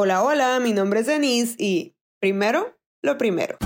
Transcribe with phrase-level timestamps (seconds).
[0.00, 3.58] Hola, hola, mi nombre es Denise y primero, lo primero.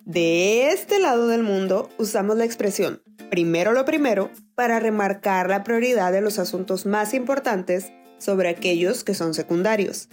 [0.00, 6.12] De este lado del mundo usamos la expresión primero lo primero para remarcar la prioridad
[6.12, 10.10] de los asuntos más importantes sobre aquellos que son secundarios.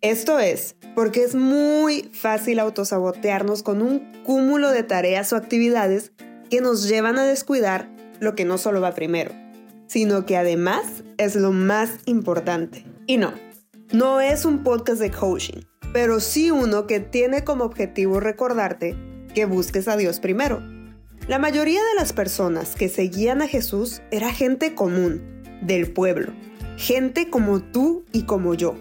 [0.00, 6.12] Esto es porque es muy fácil autosabotearnos con un cúmulo de tareas o actividades
[6.48, 7.90] que nos llevan a descuidar
[8.20, 9.41] lo que no solo va primero,
[9.92, 12.86] sino que además es lo más importante.
[13.06, 13.34] Y no,
[13.92, 18.96] no es un podcast de coaching, pero sí uno que tiene como objetivo recordarte
[19.34, 20.62] que busques a Dios primero.
[21.28, 26.32] La mayoría de las personas que seguían a Jesús era gente común, del pueblo,
[26.78, 28.76] gente como tú y como yo,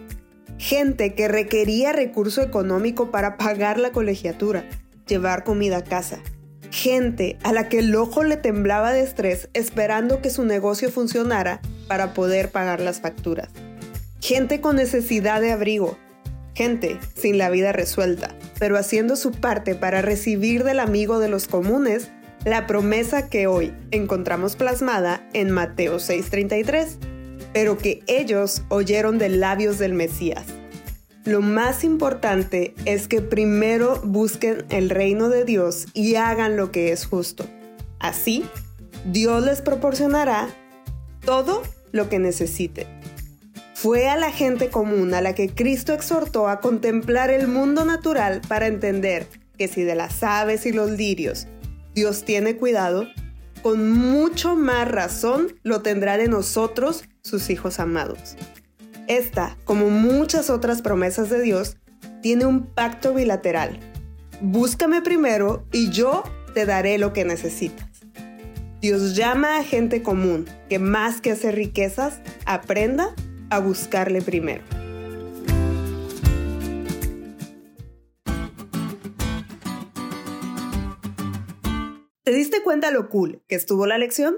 [0.59, 4.63] gente que requería recurso económico para pagar la colegiatura,
[5.07, 6.23] llevar comida a casa,
[6.71, 11.61] gente a la que el ojo le temblaba de estrés esperando que su negocio funcionara
[11.87, 13.49] para poder pagar las facturas,
[14.21, 15.97] gente con necesidad de abrigo,
[16.55, 21.47] gente sin la vida resuelta, pero haciendo su parte para recibir del amigo de los
[21.47, 22.09] comunes
[22.45, 26.97] la promesa que hoy encontramos plasmada en Mateo 6:33,
[27.53, 30.45] pero que ellos oyeron de labios del Mesías.
[31.23, 36.91] Lo más importante es que primero busquen el reino de Dios y hagan lo que
[36.91, 37.45] es justo.
[37.99, 38.43] Así,
[39.05, 40.49] Dios les proporcionará
[41.23, 42.87] todo lo que necesiten.
[43.75, 48.41] Fue a la gente común a la que Cristo exhortó a contemplar el mundo natural
[48.47, 49.27] para entender
[49.59, 51.47] que si de las aves y los lirios
[51.93, 53.07] Dios tiene cuidado,
[53.61, 58.35] con mucho más razón lo tendrá de nosotros, sus hijos amados.
[59.11, 61.75] Esta, como muchas otras promesas de Dios,
[62.21, 63.77] tiene un pacto bilateral.
[64.39, 66.23] Búscame primero y yo
[66.53, 67.89] te daré lo que necesitas.
[68.79, 73.13] Dios llama a gente común que más que hacer riquezas, aprenda
[73.49, 74.63] a buscarle primero.
[82.23, 84.37] ¿Te diste cuenta lo cool que estuvo la lección?